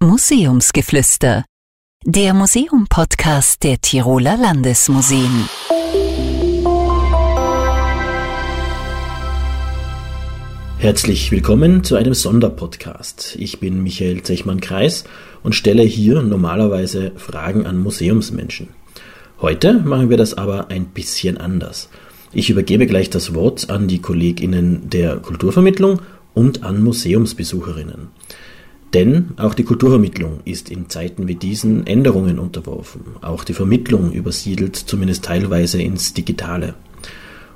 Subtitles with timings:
[0.00, 1.44] Museumsgeflüster,
[2.04, 5.48] der Museum-Podcast der Tiroler Landesmuseen.
[10.78, 13.34] Herzlich willkommen zu einem Sonderpodcast.
[13.40, 15.02] Ich bin Michael Zechmann-Kreis
[15.42, 18.68] und stelle hier normalerweise Fragen an Museumsmenschen.
[19.40, 21.88] Heute machen wir das aber ein bisschen anders.
[22.32, 26.02] Ich übergebe gleich das Wort an die KollegInnen der Kulturvermittlung
[26.34, 28.10] und an Museumsbesucherinnen.
[28.94, 33.02] Denn auch die Kulturvermittlung ist in Zeiten wie diesen Änderungen unterworfen.
[33.20, 36.74] Auch die Vermittlung übersiedelt zumindest teilweise ins Digitale.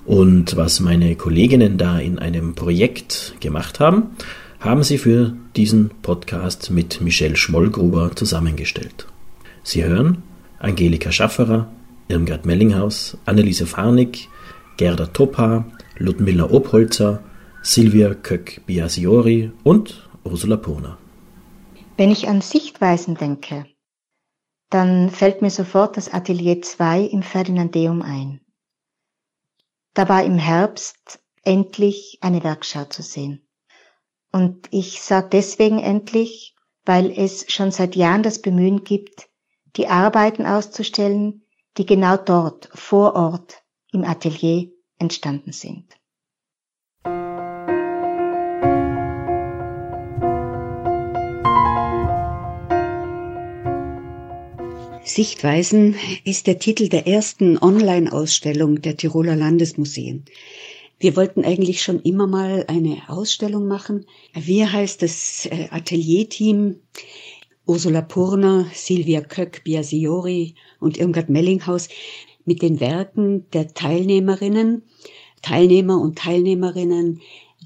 [0.05, 4.11] Und was meine Kolleginnen da in einem Projekt gemacht haben,
[4.61, 9.07] haben sie für diesen Podcast mit Michelle Schmollgruber zusammengestellt.
[9.63, 10.23] Sie hören
[10.59, 11.73] Angelika Schafferer,
[12.09, 14.29] Irmgard Mellinghaus, Anneliese Farnig,
[14.77, 15.65] Gerda Topa,
[15.99, 17.23] Ludmilla Obholzer,
[17.63, 20.99] Silvia Köck-Biasiori und Ursula Purner.
[21.97, 23.67] Wenn ich an Sichtweisen denke,
[24.71, 28.41] dann fällt mir sofort das Atelier 2 im Ferdinandeum ein.
[29.93, 33.47] Da war im Herbst endlich eine Werkschau zu sehen.
[34.33, 39.29] Und ich sage deswegen endlich, weil es schon seit Jahren das Bemühen gibt,
[39.77, 41.45] die Arbeiten auszustellen,
[41.77, 43.63] die genau dort, vor Ort,
[43.93, 45.95] im Atelier entstanden sind.
[55.15, 60.25] Sichtweisen ist der Titel der ersten Online-Ausstellung der Tiroler Landesmuseen.
[60.99, 64.07] Wir wollten eigentlich schon immer mal eine Ausstellung machen.
[64.33, 66.77] Wir heißt das äh, Atelierteam
[67.67, 71.91] Ursula Purner, Silvia Köck, Biasiori und Irmgard Mellinghaus
[72.47, 74.83] mit den Werken der Teilnehmerinnen,
[75.43, 77.21] Teilnehmer und Teilnehmerinnen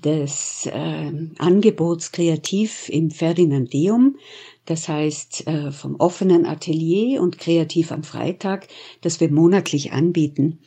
[0.05, 4.17] des äh, Angebots Kreativ im Ferdinandeum
[4.67, 8.69] das heißt äh, vom offenen Atelier und Kreativ am Freitag,
[9.01, 10.59] das wir monatlich anbieten.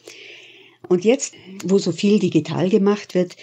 [0.88, 3.36] Und jetzt, wo so viel digital gemacht wird,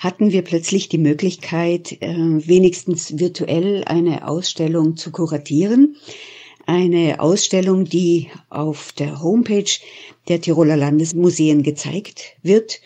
[0.00, 5.96] hatten wir plötzlich die Möglichkeit, äh, wenigstens virtuell eine Ausstellung zu kuratieren.
[6.66, 9.70] Eine Ausstellung, die auf der Homepage
[10.28, 12.80] der Tiroler Landesmuseen gezeigt wird,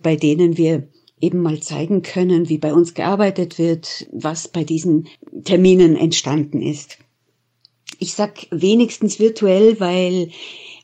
[0.00, 0.88] bei denen wir
[1.20, 5.08] eben mal zeigen können, wie bei uns gearbeitet wird, was bei diesen
[5.44, 6.98] Terminen entstanden ist.
[7.98, 10.30] Ich sag wenigstens virtuell, weil,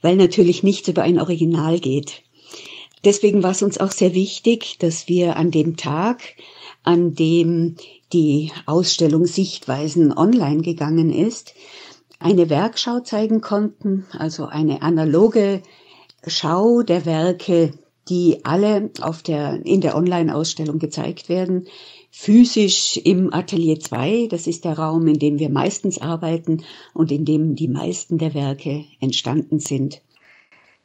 [0.01, 2.23] weil natürlich nichts über ein Original geht.
[3.05, 6.23] Deswegen war es uns auch sehr wichtig, dass wir an dem Tag,
[6.83, 7.77] an dem
[8.13, 11.55] die Ausstellung Sichtweisen online gegangen ist,
[12.19, 15.63] eine Werkschau zeigen konnten, also eine analoge
[16.27, 17.73] Schau der Werke
[18.09, 21.67] die alle auf der, in der Online-Ausstellung gezeigt werden.
[22.11, 26.65] Physisch im Atelier 2, das ist der Raum, in dem wir meistens arbeiten
[26.95, 30.03] und in dem die meisten der Werke entstanden sind.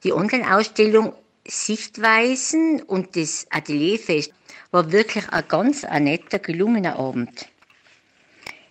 [0.04, 1.14] Die Online-Ausstellung
[1.48, 4.34] Sichtweisen und das Atelierfest
[4.72, 7.48] war wirklich ein ganz ein netter, gelungener Abend.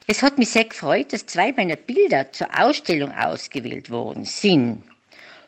[0.07, 4.83] Es hat mich sehr gefreut, dass zwei meiner Bilder zur Ausstellung ausgewählt worden sind.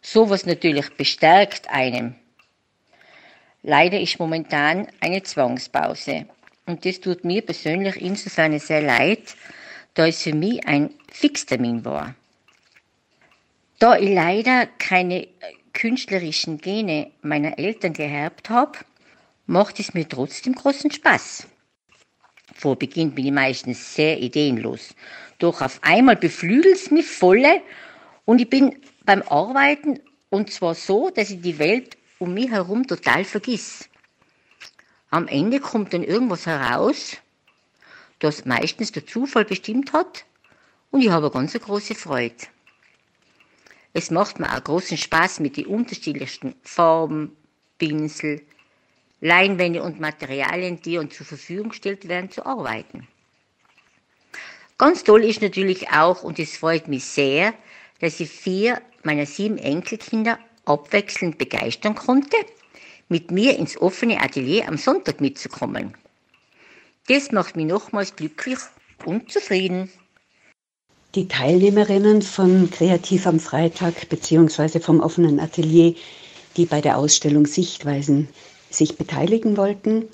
[0.01, 2.15] Sowas natürlich bestärkt einem
[3.63, 6.27] Leider ist momentan eine Zwangspause.
[6.67, 9.37] Und das tut mir persönlich insofern sehr leid,
[9.95, 12.15] da es für mich ein Fixtermin war.
[13.79, 15.29] Da ich leider keine
[15.73, 18.79] künstlerischen Gene meiner Eltern geerbt habe,
[19.47, 21.47] macht es mir trotzdem großen Spaß.
[22.55, 24.95] Vor Beginn bin ich meistens sehr ideenlos.
[25.39, 27.63] Doch auf einmal beflügelt es mich volle
[28.25, 32.87] und ich bin beim Arbeiten und zwar so, dass ich die Welt um mich herum
[32.87, 33.89] total vergiss.
[35.11, 37.17] Am Ende kommt dann irgendwas heraus,
[38.19, 40.25] das meistens der Zufall bestimmt hat
[40.91, 42.35] und ich habe ganz eine große Freude.
[43.93, 47.37] Es macht mir auch großen Spaß mit den unterschiedlichsten Farben,
[47.79, 48.43] Pinsel,
[49.21, 53.09] Leinwände und Materialien, die uns zur Verfügung gestellt werden, zu arbeiten.
[54.77, 57.55] Ganz toll ist natürlich auch, und es freut mich sehr,
[58.01, 60.39] dass ich vier meiner sieben Enkelkinder
[60.69, 62.37] abwechselnd begeistern konnte,
[63.09, 65.95] mit mir ins offene Atelier am Sonntag mitzukommen.
[67.09, 68.59] Das macht mich nochmals glücklich
[69.05, 69.91] und zufrieden.
[71.15, 74.79] Die Teilnehmerinnen von Kreativ am Freitag bzw.
[74.79, 75.95] vom offenen Atelier,
[76.57, 78.29] die bei der Ausstellung Sichtweisen
[78.71, 80.05] sich beteiligen wollten,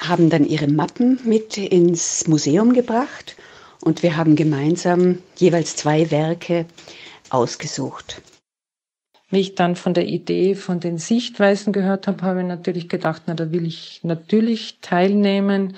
[0.00, 3.36] haben dann ihre Mappen mit ins Museum gebracht
[3.82, 6.64] und wir haben gemeinsam jeweils zwei Werke
[7.28, 8.22] ausgesucht.
[9.32, 13.22] Wie ich dann von der Idee von den Sichtweisen gehört habe, habe ich natürlich gedacht,
[13.26, 15.74] na, da will ich natürlich teilnehmen.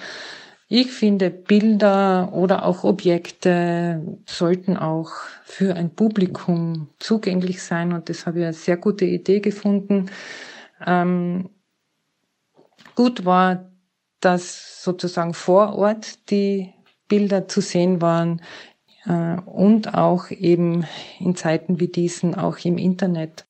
[0.66, 5.12] Ich finde, Bilder oder auch Objekte sollten auch
[5.44, 10.10] für ein Publikum zugänglich sein und das habe ich eine sehr gute Idee gefunden.
[10.84, 11.48] Ähm,
[12.96, 13.70] gut war,
[14.18, 16.74] dass sozusagen vor Ort die
[17.06, 18.40] Bilder zu sehen waren
[19.06, 20.86] und auch eben
[21.20, 23.46] in Zeiten wie diesen auch im Internet.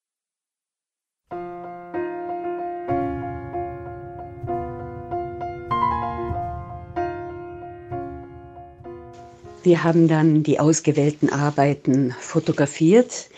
[9.64, 13.30] Wir haben dann die ausgewählten Arbeiten fotografiert,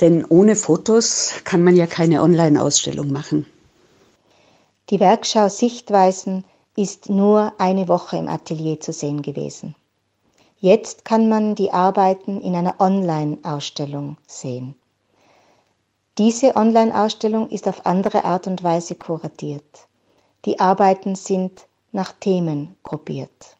[0.00, 3.44] denn ohne Fotos kann man ja keine Online-Ausstellung machen.
[4.88, 6.44] Die Werkschau Sichtweisen
[6.74, 9.74] ist nur eine Woche im Atelier zu sehen gewesen.
[10.60, 14.74] Jetzt kann man die Arbeiten in einer Online-Ausstellung sehen.
[16.18, 19.62] Diese Online-Ausstellung ist auf andere Art und Weise kuratiert.
[20.44, 23.56] Die Arbeiten sind nach Themen gruppiert.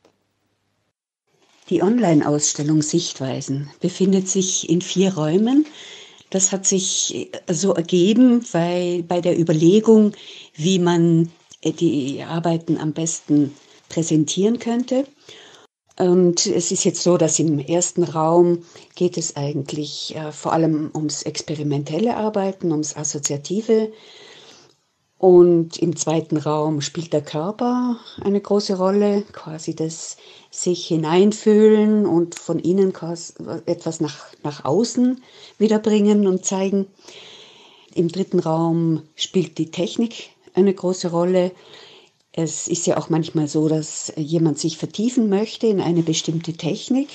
[1.70, 5.66] Die Online-Ausstellung Sichtweisen befindet sich in vier Räumen.
[6.30, 10.12] Das hat sich so ergeben, weil bei der Überlegung,
[10.54, 11.30] wie man
[11.62, 13.54] die Arbeiten am besten
[13.88, 15.06] präsentieren könnte.
[15.98, 18.62] Und es ist jetzt so, dass im ersten Raum
[18.94, 23.90] geht es eigentlich äh, vor allem ums experimentelle Arbeiten, ums assoziative
[25.18, 30.16] und im zweiten Raum spielt der Körper eine große Rolle, quasi das
[30.52, 32.92] sich hineinfühlen und von innen
[33.66, 35.20] etwas nach, nach außen
[35.58, 36.86] wiederbringen und zeigen.
[37.94, 41.50] Im dritten Raum spielt die Technik eine große Rolle.
[42.38, 47.08] Es ist ja auch manchmal so, dass jemand sich vertiefen möchte in eine bestimmte Technik,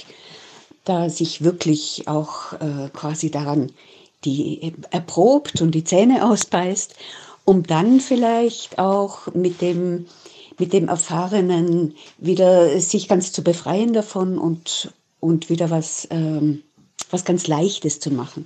[0.84, 3.72] da sich wirklich auch äh, quasi daran
[4.26, 6.96] die erprobt und die Zähne ausbeißt
[7.46, 10.06] um dann vielleicht auch mit dem,
[10.58, 16.64] mit dem Erfahrenen wieder sich ganz zu befreien davon und, und wieder was, ähm,
[17.10, 18.46] was ganz Leichtes zu machen.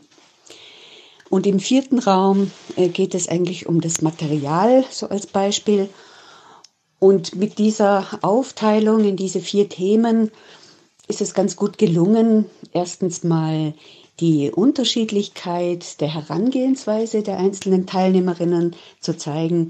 [1.29, 5.89] Und im vierten Raum äh, geht es eigentlich um das Material, so als Beispiel.
[6.99, 10.31] Und mit dieser Aufteilung in diese vier Themen
[11.07, 13.73] ist es ganz gut gelungen, erstens mal
[14.19, 19.69] die Unterschiedlichkeit der Herangehensweise der einzelnen Teilnehmerinnen zu zeigen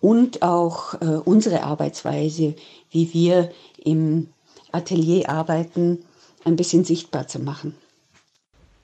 [0.00, 2.54] und auch äh, unsere Arbeitsweise,
[2.90, 3.50] wie wir
[3.82, 4.28] im
[4.70, 6.04] Atelier arbeiten,
[6.44, 7.74] ein bisschen sichtbar zu machen.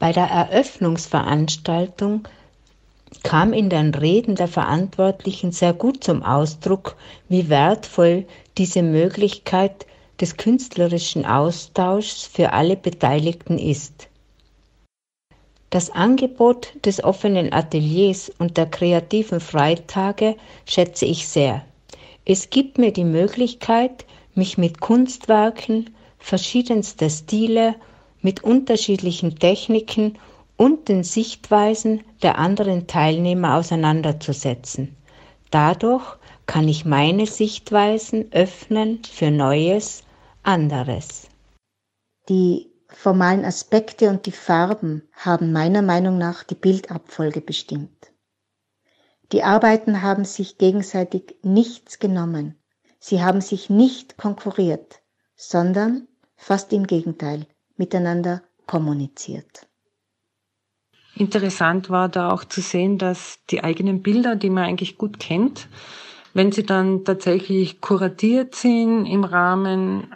[0.01, 2.27] Bei der Eröffnungsveranstaltung
[3.23, 6.97] kam in den Reden der Verantwortlichen sehr gut zum Ausdruck,
[7.29, 8.27] wie wertvoll
[8.59, 9.87] diese Möglichkeit
[10.21, 14.09] des künstlerischen Austauschs für alle Beteiligten ist.
[15.71, 20.37] Das Angebot des offenen Ateliers und der kreativen Freitage
[20.67, 21.65] schätze ich sehr.
[22.25, 27.75] Es gibt mir die Möglichkeit, mich mit Kunstwerken verschiedenster Stile,
[28.23, 30.17] mit unterschiedlichen Techniken
[30.57, 34.97] und den Sichtweisen der anderen Teilnehmer auseinanderzusetzen.
[35.51, 36.17] Dadurch
[36.47, 40.03] kann ich meine Sichtweisen öffnen für Neues,
[40.43, 41.29] anderes.
[42.29, 48.13] Die formalen Aspekte und die Farben haben meiner Meinung nach die Bildabfolge bestimmt.
[49.33, 52.57] Die Arbeiten haben sich gegenseitig nichts genommen.
[53.01, 55.03] Sie haben sich nicht konkurriert,
[55.35, 56.07] sondern
[56.37, 57.47] fast im Gegenteil
[57.77, 59.67] miteinander kommuniziert.
[61.17, 65.69] Interessant war da auch zu sehen, dass die eigenen Bilder, die man eigentlich gut kennt,
[66.33, 70.13] wenn sie dann tatsächlich kuratiert sind im Rahmen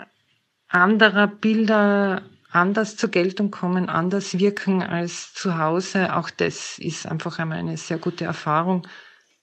[0.69, 6.17] anderer Bilder anders zur Geltung kommen, anders wirken als zu Hause.
[6.17, 8.87] Auch das ist einfach einmal eine sehr gute Erfahrung.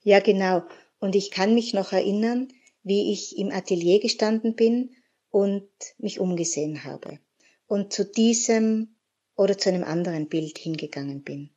[0.04, 0.64] Ja, genau.
[1.00, 2.50] Und ich kann mich noch erinnern,
[2.84, 4.92] wie ich im Atelier gestanden bin
[5.30, 7.20] und mich umgesehen habe
[7.68, 8.95] und zu diesem
[9.36, 11.50] oder zu einem anderen Bild hingegangen bin.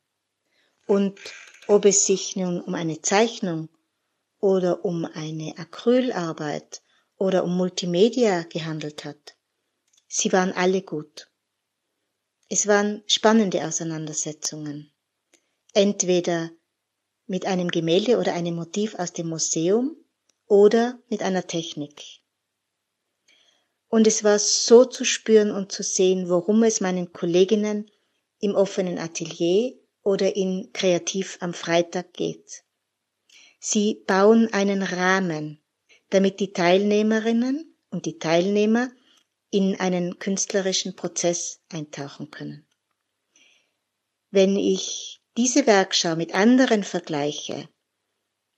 [0.87, 1.19] Und
[1.67, 3.69] ob es sich nun um eine Zeichnung
[4.39, 6.81] oder um eine Acrylarbeit
[7.17, 9.35] oder um Multimedia gehandelt hat,
[10.07, 11.29] sie waren alle gut.
[12.47, 14.91] Es waren spannende Auseinandersetzungen.
[15.73, 16.49] Entweder
[17.27, 19.95] mit einem Gemälde oder einem Motiv aus dem Museum
[20.47, 22.21] oder mit einer Technik.
[23.89, 27.89] Und es war so zu spüren und zu sehen, worum es meinen Kolleginnen
[28.39, 32.63] im offenen Atelier oder in Kreativ am Freitag geht.
[33.59, 35.59] Sie bauen einen Rahmen,
[36.09, 38.89] damit die Teilnehmerinnen und die Teilnehmer
[39.51, 42.65] in einen künstlerischen Prozess eintauchen können.
[44.31, 47.67] Wenn ich diese Werkschau mit anderen vergleiche,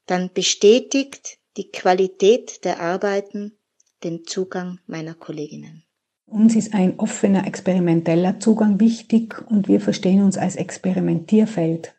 [0.06, 3.58] dann bestätigt die Qualität der Arbeiten
[4.04, 5.84] den Zugang meiner Kolleginnen.
[6.26, 11.94] Uns ist ein offener experimenteller Zugang wichtig und wir verstehen uns als Experimentierfeld.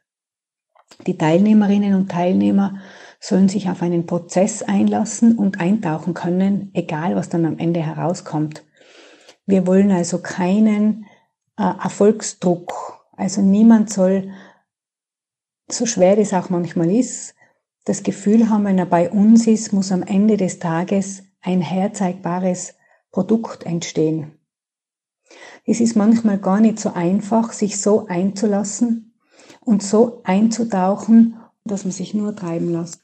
[1.06, 2.78] Die Teilnehmerinnen und Teilnehmer
[3.20, 8.64] sollen sich auf einen Prozess einlassen und eintauchen können, egal was dann am Ende herauskommt.
[9.46, 11.06] Wir wollen also keinen
[11.58, 13.06] äh, Erfolgsdruck.
[13.12, 14.32] Also niemand soll,
[15.70, 17.34] so schwer das auch manchmal ist,
[17.84, 22.74] das Gefühl haben, wenn er bei uns ist, muss am Ende des Tages ein herzeigbares
[23.10, 24.38] Produkt entstehen.
[25.66, 29.14] Es ist manchmal gar nicht so einfach, sich so einzulassen
[29.60, 33.02] und so einzutauchen, dass man sich nur treiben lässt.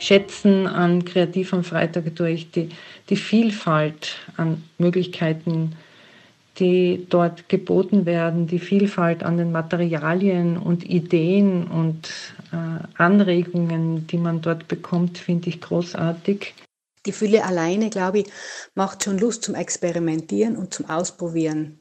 [0.00, 2.70] schätzen an Kreativ am Freitag durch die,
[3.10, 5.74] die Vielfalt an Möglichkeiten,
[6.58, 12.10] die dort geboten werden, die Vielfalt an den Materialien und Ideen und
[12.52, 16.54] äh, Anregungen, die man dort bekommt, finde ich großartig.
[17.06, 18.26] Die Fülle alleine, glaube ich,
[18.74, 21.80] macht schon Lust zum Experimentieren und zum Ausprobieren.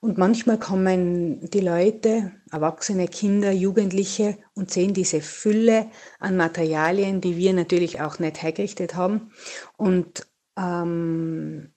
[0.00, 5.86] Und manchmal kommen die Leute, Erwachsene, Kinder, Jugendliche und sehen diese Fülle
[6.20, 9.32] an Materialien, die wir natürlich auch nicht hergerichtet haben.
[9.76, 11.72] Und ähm,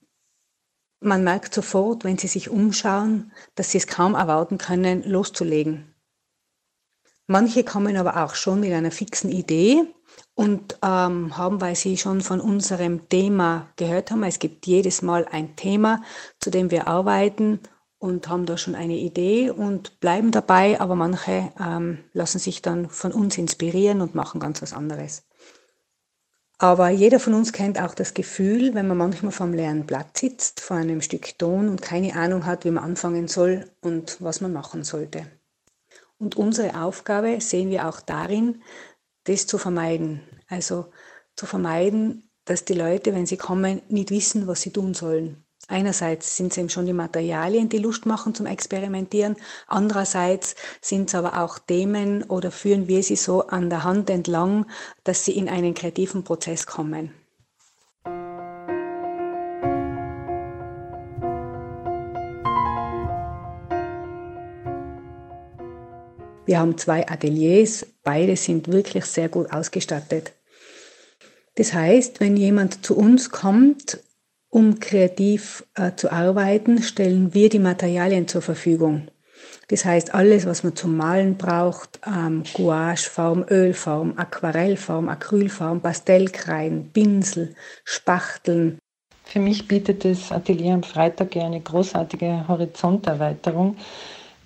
[1.01, 5.93] man merkt sofort, wenn sie sich umschauen, dass sie es kaum erwarten können, loszulegen.
[7.27, 9.84] Manche kommen aber auch schon mit einer fixen Idee
[10.36, 15.25] und ähm, haben, weil sie schon von unserem Thema gehört haben, es gibt jedes Mal
[15.31, 16.03] ein Thema,
[16.39, 17.60] zu dem wir arbeiten
[17.98, 22.89] und haben da schon eine Idee und bleiben dabei, aber manche ähm, lassen sich dann
[22.89, 25.24] von uns inspirieren und machen ganz was anderes.
[26.62, 30.60] Aber jeder von uns kennt auch das Gefühl, wenn man manchmal vom leeren Blatt sitzt,
[30.62, 34.53] vor einem Stück Ton und keine Ahnung hat, wie man anfangen soll und was man
[34.53, 35.25] machen sollte.
[36.20, 38.62] Und unsere Aufgabe sehen wir auch darin,
[39.24, 40.22] das zu vermeiden.
[40.50, 40.91] Also
[41.36, 45.44] zu vermeiden, dass die Leute, wenn sie kommen, nicht wissen, was sie tun sollen.
[45.68, 49.38] Einerseits sind es eben schon die Materialien, die Lust machen zum Experimentieren.
[49.68, 54.65] Andererseits sind es aber auch Themen oder führen wir sie so an der Hand entlang,
[55.03, 57.13] dass sie in einen kreativen Prozess kommen.
[66.46, 70.34] Wir haben zwei Ateliers, beide sind wirklich sehr gut ausgestattet.
[71.56, 74.00] Das heißt, wenn jemand zu uns kommt,
[74.51, 79.08] um kreativ äh, zu arbeiten, stellen wir die Materialien zur Verfügung.
[79.70, 87.55] Das heißt, alles, was man zum Malen braucht, ähm, Gouacheform, Ölform, Aquarellform, Acrylform, Pastellkreiden, Pinsel,
[87.86, 88.79] Spachteln.
[89.24, 93.77] Für mich bietet das Atelier am Freitag eine großartige Horizonterweiterung,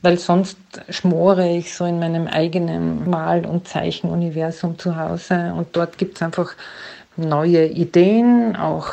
[0.03, 0.59] weil sonst
[0.89, 6.21] schmore ich so in meinem eigenen Mal- und Zeichenuniversum zu Hause und dort gibt es
[6.21, 6.53] einfach
[7.17, 8.89] neue Ideen, auch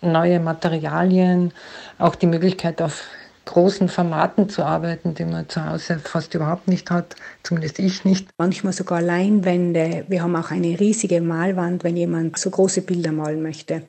[0.00, 1.52] neue Materialien,
[1.98, 3.04] auch die Möglichkeit auf
[3.44, 8.28] großen Formaten zu arbeiten, die man zu Hause fast überhaupt nicht hat, zumindest ich nicht.
[8.38, 10.04] Manchmal sogar Leinwände.
[10.08, 13.82] Wir haben auch eine riesige Malwand, wenn jemand so große Bilder malen möchte.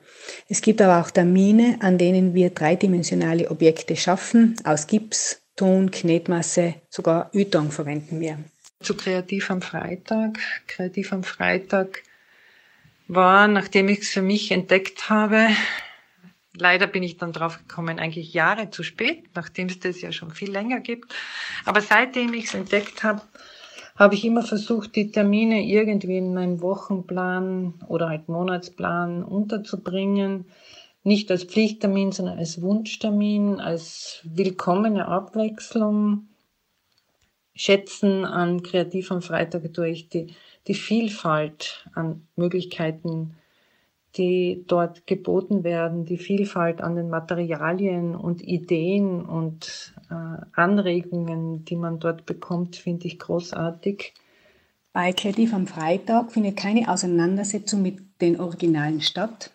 [0.49, 6.75] Es gibt aber auch Termine, an denen wir dreidimensionale Objekte schaffen, aus Gips, Ton, Knetmasse,
[6.89, 8.39] sogar Ytong verwenden wir.
[8.81, 10.39] Zu Kreativ am Freitag.
[10.67, 12.01] Kreativ am Freitag
[13.15, 15.47] war, nachdem ich es für mich entdeckt habe,
[16.55, 20.31] leider bin ich dann drauf gekommen, eigentlich Jahre zu spät, nachdem es das ja schon
[20.31, 21.13] viel länger gibt.
[21.65, 23.21] Aber seitdem ich es entdeckt habe,
[23.95, 30.45] habe ich immer versucht, die Termine irgendwie in meinem Wochenplan oder halt Monatsplan unterzubringen.
[31.03, 36.29] Nicht als Pflichttermin, sondern als Wunschtermin, als willkommene Abwechslung.
[37.55, 40.33] Schätzen an Kreativ am Freitag durch die
[40.67, 43.35] die Vielfalt an Möglichkeiten,
[44.15, 51.75] die dort geboten werden, die Vielfalt an den Materialien und Ideen und äh, Anregungen, die
[51.75, 54.13] man dort bekommt, finde ich großartig.
[54.93, 59.51] Bei Kreativ am Freitag findet keine Auseinandersetzung mit den Originalen statt.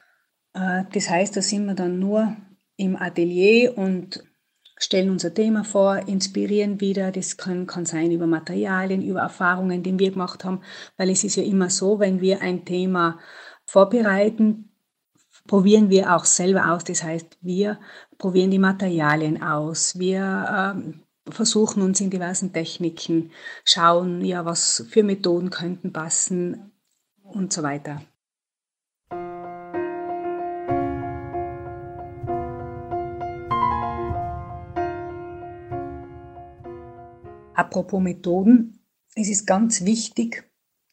[0.54, 2.36] Äh, das heißt, da sind wir dann nur
[2.76, 4.24] im Atelier und
[4.78, 7.12] stellen unser Thema vor, inspirieren wieder.
[7.12, 10.62] Das kann, kann sein über Materialien, über Erfahrungen, die wir gemacht haben,
[10.96, 13.18] weil es ist ja immer so, wenn wir ein Thema
[13.64, 14.70] vorbereiten,
[15.46, 16.84] probieren wir auch selber aus.
[16.84, 17.78] Das heißt, wir
[18.18, 19.98] probieren die Materialien aus.
[19.98, 23.32] Wir ähm, versuchen uns in diversen Techniken,
[23.64, 26.72] schauen, ja, was für Methoden könnten passen
[27.22, 28.02] und so weiter.
[37.58, 38.78] Apropos Methoden,
[39.14, 40.44] es ist ganz wichtig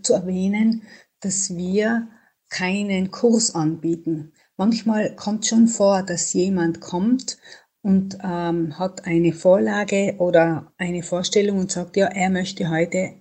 [0.01, 0.83] zu erwähnen,
[1.21, 2.07] dass wir
[2.49, 4.33] keinen Kurs anbieten.
[4.57, 7.37] Manchmal kommt schon vor, dass jemand kommt
[7.81, 13.13] und ähm, hat eine Vorlage oder eine Vorstellung und sagt, ja, er möchte heute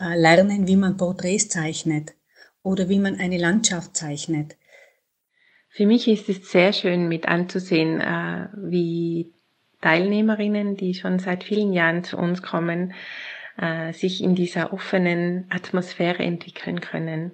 [0.00, 2.14] äh, lernen, wie man Porträts zeichnet
[2.62, 4.56] oder wie man eine Landschaft zeichnet.
[5.68, 9.34] Für mich ist es sehr schön mit anzusehen, äh, wie
[9.80, 12.94] Teilnehmerinnen, die schon seit vielen Jahren zu uns kommen,
[13.56, 17.32] äh, sich in dieser offenen Atmosphäre entwickeln können.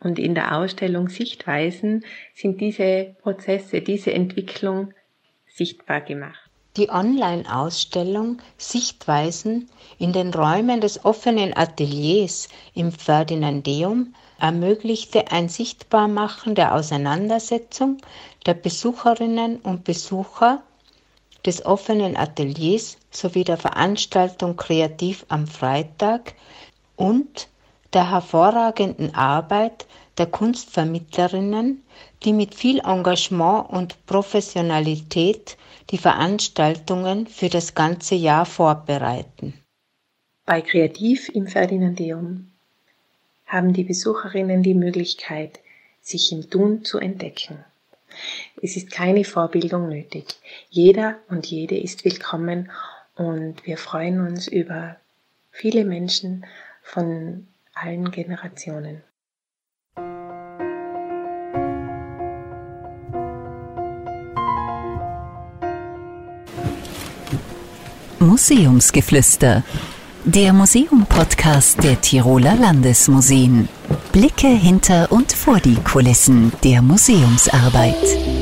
[0.00, 2.04] Und in der Ausstellung Sichtweisen
[2.34, 4.94] sind diese Prozesse, diese Entwicklung
[5.46, 6.50] sichtbar gemacht.
[6.76, 9.68] Die Online-Ausstellung Sichtweisen
[9.98, 17.98] in den Räumen des offenen Ateliers im Ferdinandeum ermöglichte ein Sichtbarmachen der Auseinandersetzung
[18.46, 20.62] der Besucherinnen und Besucher
[21.46, 26.34] des offenen Ateliers sowie der Veranstaltung Kreativ am Freitag
[26.96, 27.48] und
[27.92, 29.86] der hervorragenden Arbeit
[30.18, 31.82] der Kunstvermittlerinnen,
[32.22, 35.56] die mit viel Engagement und Professionalität
[35.90, 39.54] die Veranstaltungen für das ganze Jahr vorbereiten.
[40.44, 42.50] Bei Kreativ im Ferdinandeum
[43.46, 45.60] haben die Besucherinnen die Möglichkeit,
[46.00, 47.64] sich im Tun zu entdecken.
[48.62, 50.26] Es ist keine Vorbildung nötig.
[50.68, 52.70] Jeder und jede ist willkommen
[53.14, 54.96] und wir freuen uns über
[55.50, 56.44] viele Menschen
[56.82, 59.02] von allen Generationen.
[68.18, 69.64] Museumsgeflüster.
[70.26, 73.70] Der Museum-Podcast der Tiroler Landesmuseen.
[74.12, 78.39] Blicke hinter und vor die Kulissen der Museumsarbeit.